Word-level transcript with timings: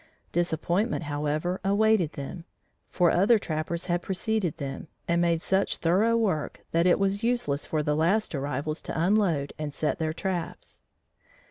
Disappointment, 0.31 1.03
however, 1.03 1.61
awaited 1.63 2.13
them, 2.13 2.45
for 2.89 3.11
other 3.11 3.37
trappers 3.37 3.85
had 3.85 4.01
preceded 4.01 4.57
them, 4.57 4.87
and 5.07 5.21
made 5.21 5.43
such 5.43 5.77
thorough 5.77 6.17
work 6.17 6.61
that 6.71 6.87
it 6.87 6.97
was 6.97 7.21
useless 7.21 7.67
for 7.67 7.83
the 7.83 7.95
last 7.95 8.33
arrivals 8.33 8.81
to 8.81 8.99
unload 8.99 9.53
and 9.59 9.71
set 9.71 9.99
their 9.99 10.11
traps. 10.11 10.81